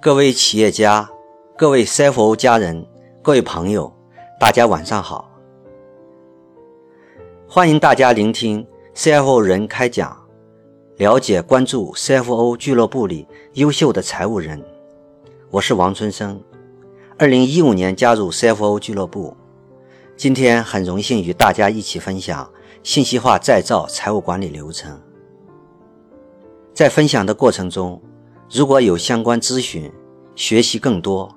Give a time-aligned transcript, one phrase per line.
[0.00, 1.08] 各位企业家、
[1.56, 2.86] 各位 CFO 家人、
[3.22, 3.90] 各位朋友，
[4.38, 5.30] 大家晚上好！
[7.48, 10.14] 欢迎大家聆听 CFO 人开讲，
[10.98, 14.62] 了解关注 CFO 俱乐部里优秀的财务人。
[15.50, 16.38] 我是王春生，
[17.16, 19.34] 二零一五年加入 CFO 俱乐部，
[20.16, 22.52] 今天很荣幸与大家一起分享
[22.84, 25.00] 信息化再造财务管理流程。
[26.74, 27.98] 在分享的过程中，
[28.50, 29.90] 如果有相关咨询，
[30.34, 31.34] 学习更多，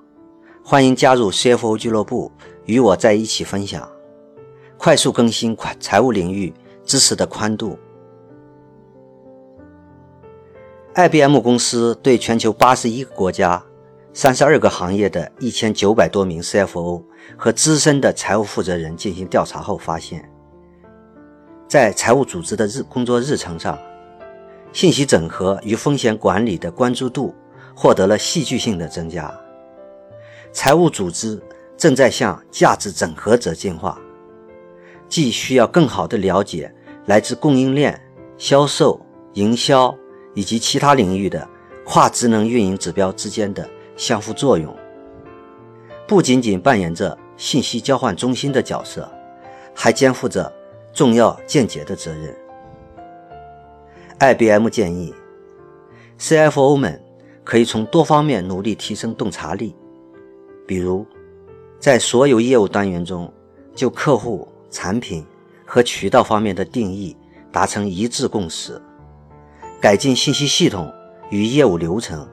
[0.61, 2.29] 欢迎加入 CFO 俱乐部，
[2.65, 3.89] 与我在一起分享，
[4.77, 7.79] 快速更新快财务领域知识的宽度。
[10.95, 13.63] IBM 公司对全球八十一个国家、
[14.11, 17.01] 三十二个行业的一千九百多名 CFO
[17.37, 20.29] 和资深的财务负责人进行调查后发现，
[21.67, 23.77] 在财务组织的日工作日程上。
[24.73, 27.33] 信息整合与风险管理的关注度
[27.73, 29.33] 获得了戏剧性的增加。
[30.51, 31.41] 财务组织
[31.75, 33.97] 正在向价值整合者进化，
[35.07, 36.71] 既需要更好地了解
[37.05, 37.99] 来自供应链、
[38.37, 38.99] 销售、
[39.33, 39.95] 营销
[40.35, 41.47] 以及其他领域的
[41.85, 44.75] 跨职能运营指标之间的相互作用，
[46.07, 49.09] 不仅仅扮演着信息交换中心的角色，
[49.73, 50.53] 还肩负着
[50.97, 52.35] 重要见解的责任。
[54.19, 55.13] IBM 建议
[56.17, 56.99] ，CFO 们
[57.43, 59.75] 可以从多方面努力提升洞察力，
[60.65, 61.05] 比如，
[61.79, 63.31] 在所有业务单元中，
[63.75, 65.23] 就客户、产品
[65.67, 67.15] 和渠道方面的定义
[67.51, 68.81] 达成一致共识，
[69.79, 70.91] 改进信息系统
[71.29, 72.27] 与业务流程，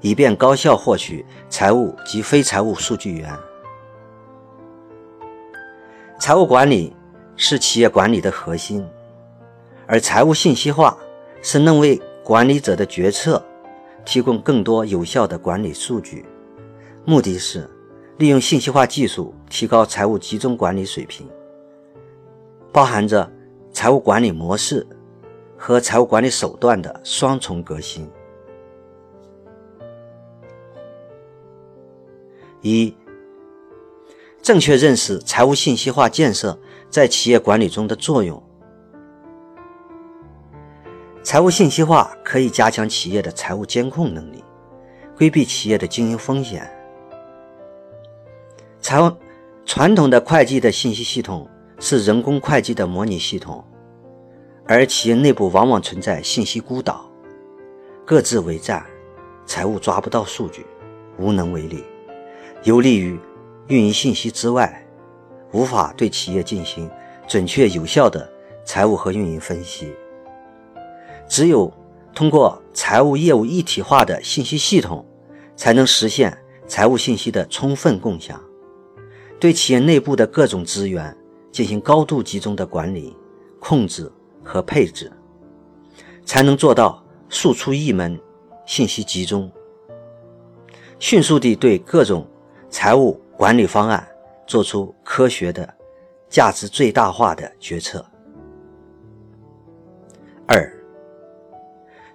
[0.00, 3.30] 以便高效获取财务及非财务数据源。
[6.18, 6.96] 财务管理
[7.36, 8.86] 是企业管理的核心。
[9.86, 10.96] 而财务信息化
[11.42, 13.44] 是能为管理者的决策
[14.04, 16.24] 提供更多有效的管理数据，
[17.04, 17.68] 目的是
[18.16, 21.28] 利用信息化技术提高财务集中管理水平，
[22.72, 23.30] 包含着
[23.72, 24.86] 财务管理模式
[25.56, 28.08] 和财务管理手段的双重革新。
[32.62, 32.96] 一、
[34.40, 36.58] 正确认识财务信息化建设
[36.94, 38.40] 在企业管理中的作用。
[41.24, 44.44] 财务信息化可以加强企业的财务监控能力，
[45.16, 46.70] 规避企业的经营风险。
[48.80, 49.12] 财务
[49.66, 51.50] 传统的会计的信息系统
[51.80, 53.64] 是人工会计的模拟系统，
[54.64, 57.10] 而企业内部往往存在信息孤岛，
[58.04, 58.86] 各自为战，
[59.44, 60.64] 财务抓不到数据，
[61.18, 61.82] 无能为力，
[62.62, 63.18] 有利于
[63.66, 64.83] 运营信息之外，
[65.54, 66.90] 无法对企业进行
[67.28, 68.28] 准确有效的
[68.64, 69.94] 财务和运营分析。
[71.28, 71.72] 只有
[72.12, 75.06] 通过财务业务一体化的信息系统，
[75.56, 78.38] 才能实现财务信息的充分共享，
[79.38, 81.16] 对企业内部的各种资源
[81.52, 83.16] 进行高度集中的管理、
[83.60, 84.10] 控制
[84.42, 85.10] 和配置，
[86.24, 88.20] 才能做到速出一门，
[88.66, 89.50] 信息集中，
[90.98, 92.26] 迅速地对各种
[92.68, 94.06] 财务管理方案
[94.46, 95.74] 做出科学的、
[96.28, 98.04] 价值最大化的决策。
[100.46, 100.70] 二。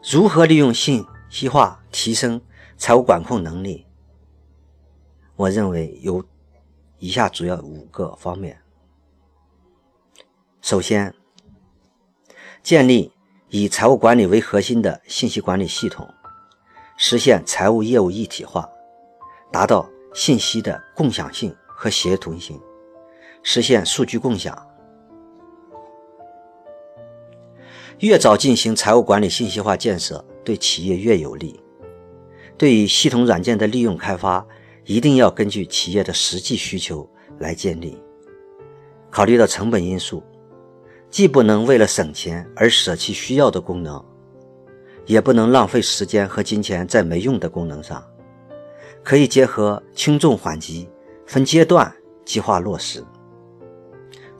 [0.01, 2.41] 如何利用信息化提升
[2.77, 3.85] 财务管控能力？
[5.35, 6.23] 我认为有
[6.99, 8.61] 以下主要五个方面。
[10.61, 11.13] 首先，
[12.63, 13.11] 建立
[13.49, 16.07] 以财务管理为核心的信息管理系统，
[16.97, 18.69] 实现财务业务一体化，
[19.51, 22.59] 达到信息的共享性和协同性，
[23.41, 24.67] 实现数据共享。
[27.99, 31.57] 越早进行财务管理信息化建设，对企业越有利。
[32.57, 34.45] 对于系统软件的利用开发，
[34.83, 37.97] 一定要根据企业的实际需求来建立。
[39.09, 40.21] 考虑到成本因素，
[41.09, 44.03] 既不能为了省钱而舍弃需要的功能，
[45.05, 48.05] 也不能浪费时间和金钱在没用的功能上。
[49.01, 50.89] 可以结合轻重缓急，
[51.29, 51.93] 分阶段
[52.25, 53.05] 计划落实。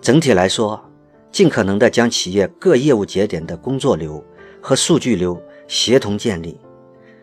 [0.02, 0.84] 整体来说。
[1.32, 4.22] 尽可能的将企业各业务节点的工作流
[4.60, 6.60] 和数据流协同建立，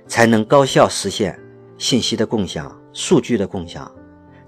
[0.07, 1.37] 才能高效实现
[1.77, 3.93] 信息的共享、数据的共享，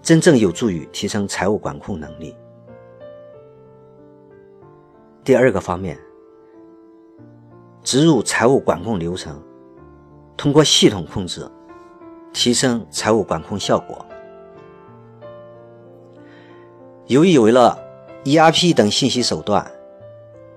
[0.01, 2.37] 真正有助于提升财务管控能力。
[5.25, 5.99] 第二个方面，
[7.83, 9.43] 植入财务管控流程，
[10.37, 11.45] 通过系统控制，
[12.33, 14.07] 提升财务管控效果。
[17.09, 17.79] 由于有了
[18.25, 19.67] ERP 等信息手段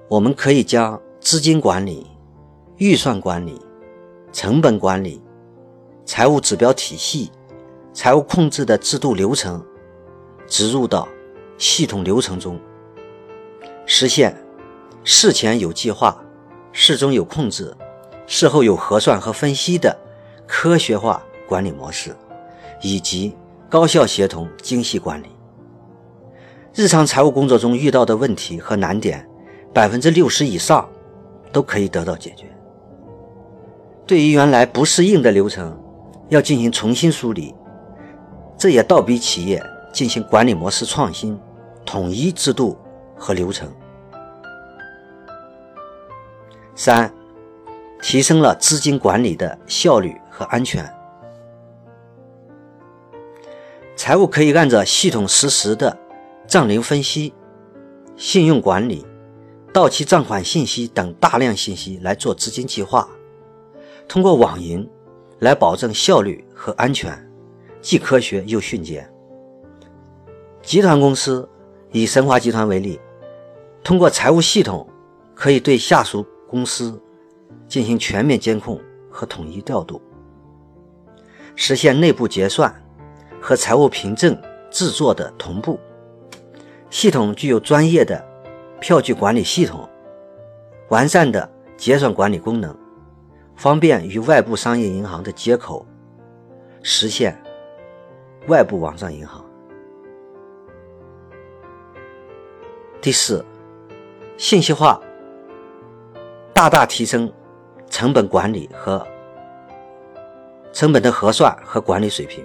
[0.09, 2.05] 我们可以将资金管理、
[2.75, 3.57] 预算管理、
[4.33, 5.21] 成本管理、
[6.03, 7.31] 财务指标体系、
[7.93, 9.65] 财务控制的制度流程
[10.45, 11.07] 植入到
[11.57, 12.59] 系统流程中，
[13.85, 14.35] 实现
[15.05, 16.21] 事前有计划、
[16.73, 17.73] 事中有控制、
[18.27, 19.97] 事后有核算和分析的
[20.45, 22.13] 科学化管理模式，
[22.81, 23.33] 以及
[23.69, 25.27] 高效协同、精细管理。
[26.73, 29.27] 日常财务工作中遇到的问题和难点。
[29.73, 30.85] 百分之六十以上
[31.49, 32.45] 都可以得到解决。
[34.05, 35.81] 对于原来不适应的流程，
[36.27, 37.55] 要进行重新梳理，
[38.57, 39.63] 这也倒逼企业
[39.93, 41.39] 进行管理模式创新、
[41.85, 42.77] 统一制度
[43.15, 43.71] 和流程。
[46.75, 47.09] 三、
[48.01, 50.85] 提升了资金管理的效率和安全。
[53.95, 55.97] 财务可以按照系统实时的
[56.51, 57.33] 账龄分析、
[58.17, 59.05] 信用管理。
[59.71, 63.07] 到期账款信息等大量信息来做资金计划，
[64.05, 64.85] 通过网银
[65.39, 67.17] 来保证效率和安全，
[67.79, 69.09] 既科学又迅捷。
[70.61, 71.47] 集团公司
[71.93, 72.99] 以神华集团为例，
[73.81, 74.85] 通过财务系统
[75.33, 77.01] 可以对下属公司
[77.65, 78.77] 进行全面监控
[79.09, 80.01] 和统一调度，
[81.55, 82.75] 实现内部结算
[83.39, 84.37] 和财务凭证
[84.69, 85.79] 制作的同步。
[86.91, 88.23] 系统具有专业的。
[88.81, 89.87] 票据管理系统，
[90.89, 91.47] 完善的
[91.77, 92.75] 结算管理功能，
[93.55, 95.85] 方便与外部商业银行的接口，
[96.81, 97.39] 实现
[98.47, 99.45] 外部网上银行。
[102.99, 103.45] 第四，
[104.35, 104.99] 信息化
[106.53, 107.31] 大大提升
[107.87, 109.05] 成本管理和
[110.73, 112.43] 成本的核算和管理水平。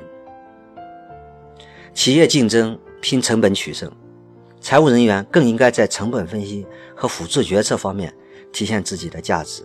[1.94, 3.90] 企业竞争拼成本取胜。
[4.66, 8.12] 财务人员更应该在成本分析和辅助决策方面
[8.52, 9.62] 体现自己的价值。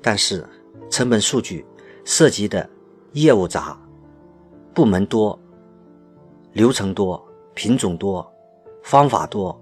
[0.00, 0.42] 但是，
[0.88, 1.62] 成本数据
[2.02, 2.66] 涉及的
[3.12, 3.78] 业务杂、
[4.72, 5.38] 部门多、
[6.54, 8.26] 流程多、品种多、
[8.82, 9.60] 方法多，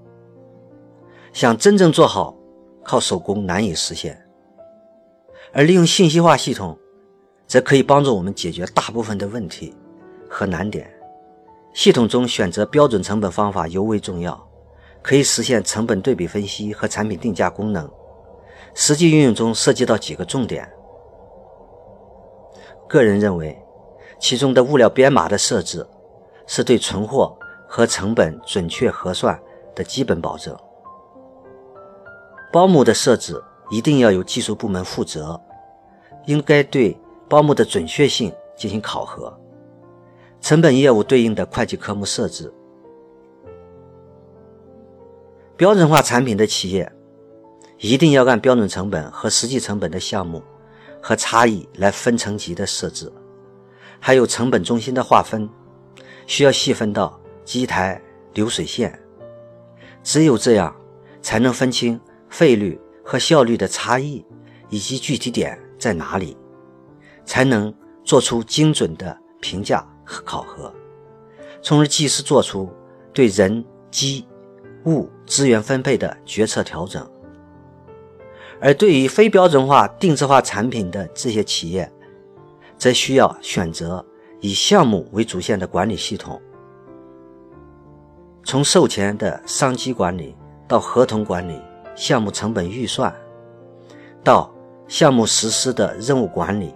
[1.32, 2.36] 想真正做好，
[2.84, 4.16] 靠手工难以实现。
[5.52, 6.78] 而利用信息化系统，
[7.48, 9.74] 则可以帮助我们解决大部分的问题
[10.30, 10.88] 和难点。
[11.74, 14.48] 系统中选择标准成本方法尤为重要，
[15.02, 17.90] 可以实现成本对比分析和产品定价功能。
[18.74, 20.68] 实际运用中涉及到几个重点。
[22.88, 23.60] 个人认为，
[24.20, 25.84] 其中的物料编码的设置
[26.46, 27.36] 是对存货
[27.68, 29.38] 和成本准确核算
[29.74, 30.56] 的基本保证。
[32.52, 35.40] 包目的设置一定要由技术部门负责，
[36.26, 36.96] 应该对
[37.28, 39.36] 包目的准确性进行考核。
[40.44, 42.52] 成本业务对应的会计科目设置，
[45.56, 46.92] 标准化产品的企业
[47.78, 50.42] 一定要按标准成本和实际成本的项目
[51.00, 53.10] 和差异来分层级的设置，
[53.98, 55.48] 还有成本中心的划分，
[56.26, 57.98] 需要细分到机台、
[58.34, 59.00] 流水线。
[60.02, 60.76] 只有这样，
[61.22, 61.98] 才能分清
[62.28, 64.22] 费率和效率的差异
[64.68, 66.36] 以及具体点在哪里，
[67.24, 67.74] 才能
[68.04, 69.82] 做出精准的评价。
[70.04, 70.72] 和考核，
[71.62, 72.70] 从而及时做出
[73.12, 74.26] 对人、机、
[74.84, 77.08] 物资源分配的决策调整。
[78.60, 81.90] 而对于非标准化、定制化产品的这些企业，
[82.78, 84.04] 则需要选择
[84.40, 86.40] 以项目为主线的管理系统，
[88.44, 90.36] 从售前的商机管理
[90.68, 91.60] 到合同管理、
[91.94, 93.14] 项目成本预算，
[94.22, 94.52] 到
[94.86, 96.74] 项目实施的任务管理、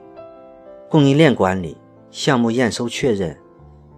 [0.90, 1.76] 供应链管理。
[2.10, 3.38] 项目验收确认、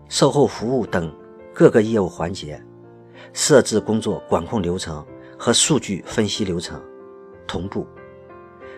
[0.09, 1.15] 售后服务等
[1.55, 2.61] 各个业务环节，
[3.33, 5.05] 设置工作管控流程
[5.39, 6.81] 和数据分析流程
[7.47, 7.87] 同步，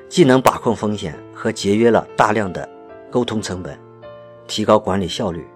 [0.08, 2.68] 既能把控风险和节约了大量的
[3.10, 3.78] 沟通成本，
[4.46, 5.46] 提高管理效率，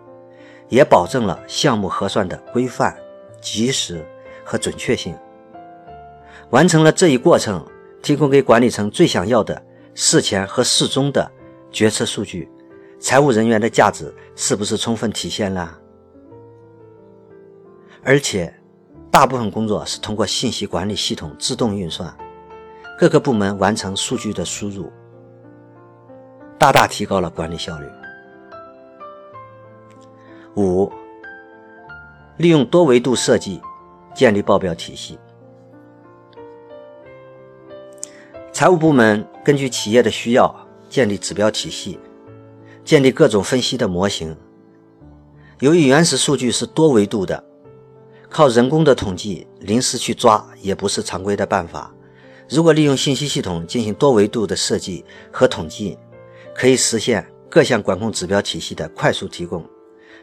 [0.68, 2.96] 也保证了项目核算的规范、
[3.40, 4.04] 及时
[4.44, 5.14] 和准确性。
[6.50, 7.64] 完成了这一过程，
[8.02, 9.62] 提供给管理层最想要的
[9.94, 11.30] 事前和事中的
[11.70, 12.48] 决策数据。
[13.06, 15.78] 财务人员的价值是不是充分体现了？
[18.02, 18.52] 而且，
[19.12, 22.12] 大部分工作是通过信息管理系统自动运算，
[22.98, 24.90] 各个部门完成数据的输入，
[26.58, 27.86] 大大提高了管理效率。
[30.56, 30.90] 五、
[32.38, 33.62] 利用多维度设计
[34.16, 35.16] 建立报表体系，
[38.50, 40.52] 财务部门根据企业的需要
[40.88, 42.00] 建立指标体系。
[42.86, 44.34] 建立各种分析的模型。
[45.58, 47.42] 由于原始数据是多维度的，
[48.30, 51.92] 靠人工的统计临时去抓也不是常规的办法，
[52.48, 55.98] 如果利用信息系统进行多维度的设计和统计，
[56.54, 59.68] 可以实现各项管控指标体系的快速提供，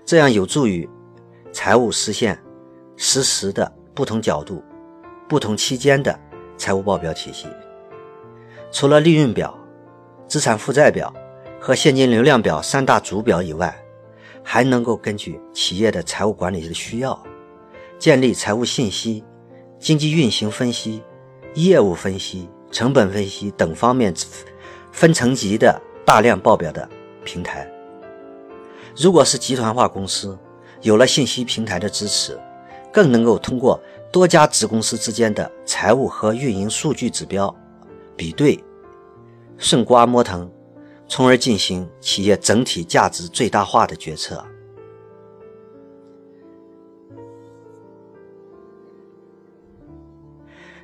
[0.06, 0.90] 这样有助于
[1.52, 2.42] 财务实现
[2.96, 4.64] 实时的不同角度、
[5.28, 6.18] 不同期间的
[6.56, 7.48] 财务报表体系。
[8.72, 9.54] 除了利润表、
[10.30, 11.14] 资产负债表
[11.66, 13.74] 和现金流量表三大主表以外，
[14.44, 17.18] 还能够根据企业的财务管理的需要，
[17.98, 19.24] 建立财务信息、
[19.80, 21.02] 经济运行分析。
[21.54, 24.14] 业务分析、成本分析等方面
[24.92, 26.90] 分层级的大量报表的
[27.24, 27.66] 平台。
[28.98, 30.38] 如果是集团化公司，
[30.82, 32.38] 有了信息平台的支持，
[32.92, 33.80] 更能够通过
[34.12, 37.56] 多家子公司之间的财务和运营数据指标
[38.18, 38.62] 比对、
[39.58, 40.52] 顺瓜摸藤，
[41.08, 44.44] 从而进行企业整体价值最大化的决策。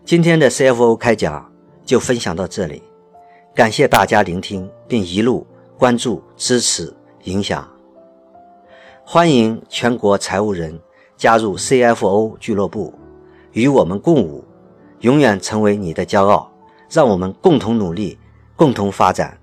[0.05, 1.51] 今天的 CFO 开讲
[1.85, 2.81] 就分享到这里，
[3.53, 5.45] 感谢大家聆听并一路
[5.77, 6.91] 关注、支持、
[7.25, 7.67] 影响。
[9.03, 10.79] 欢迎全国财务人
[11.15, 12.93] 加入 CFO 俱乐部，
[13.51, 14.43] 与我们共舞，
[15.01, 16.51] 永远成为你的骄傲。
[16.89, 18.17] 让我们共同努力，
[18.55, 19.39] 共同发展。